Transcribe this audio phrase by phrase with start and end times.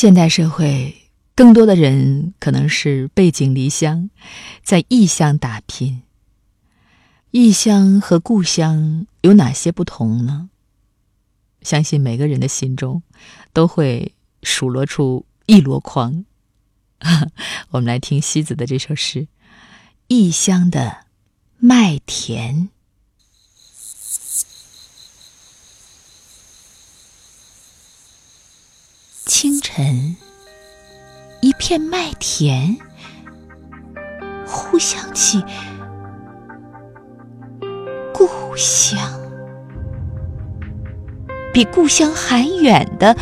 [0.00, 4.10] 现代社会，更多的人可能是背井离乡，
[4.62, 6.04] 在异乡打拼。
[7.32, 10.50] 异乡和故乡有哪些不同呢？
[11.62, 13.02] 相信每个人的心中
[13.52, 14.14] 都会
[14.44, 16.24] 数落出一箩筐。
[17.70, 19.22] 我们来听西子的这首诗
[20.06, 21.06] 《异乡的
[21.56, 22.54] 麦田》。
[29.78, 30.16] 清晨，
[31.40, 32.76] 一片麦田，
[34.44, 35.40] 忽想起
[38.12, 38.98] 故乡，
[41.52, 43.16] 比故乡还远的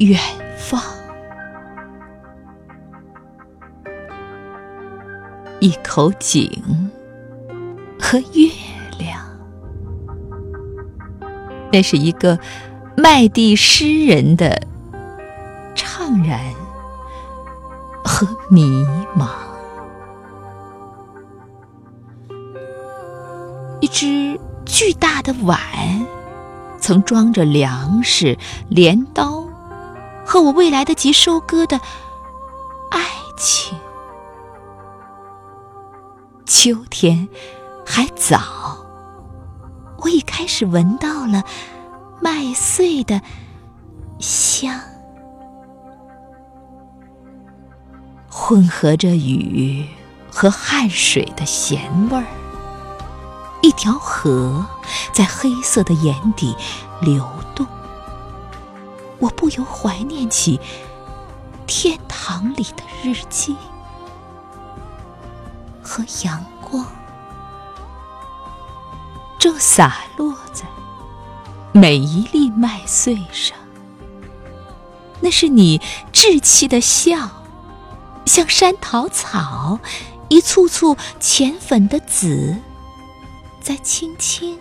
[0.00, 0.18] 远
[0.58, 0.82] 方，
[5.60, 6.50] 一口井
[8.00, 8.50] 和月
[8.98, 9.24] 亮，
[11.70, 12.36] 那是一个。
[12.96, 14.60] 麦地诗人的
[16.22, 16.40] 然
[18.04, 18.84] 和迷
[19.16, 19.28] 茫，
[23.80, 25.58] 一只巨大的碗，
[26.80, 29.44] 曾装着粮食、镰刀
[30.24, 31.80] 和我未来得及收割的
[32.90, 33.00] 爱
[33.36, 33.78] 情。
[36.46, 37.28] 秋天
[37.86, 38.40] 还早，
[39.98, 41.44] 我已开始闻到了。
[42.22, 43.22] 麦穗的
[44.18, 44.78] 香，
[48.30, 49.84] 混合着雨
[50.30, 52.24] 和汗水的咸味儿。
[53.60, 54.64] 一条河
[55.12, 56.56] 在黑色的眼底
[57.02, 57.66] 流动，
[59.18, 60.58] 我不由怀念起
[61.66, 63.54] 天堂里的日记
[65.82, 66.86] 和阳光，
[69.38, 70.64] 正洒落在。
[71.72, 73.58] 每一粒麦穗上，
[75.20, 75.80] 那是你
[76.12, 77.39] 稚气的笑，
[78.30, 79.80] 像山桃草，
[80.28, 82.56] 一簇簇浅粉的籽，
[83.60, 84.56] 在轻轻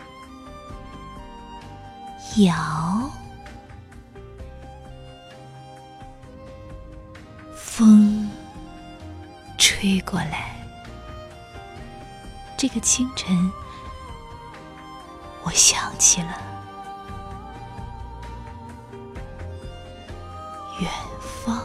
[2.38, 3.12] 摇。
[7.56, 8.28] 风
[9.56, 10.56] 吹过来，
[12.58, 13.52] 这个清晨，
[15.44, 16.42] 我想起了。
[20.82, 20.90] 远
[21.46, 21.64] 方。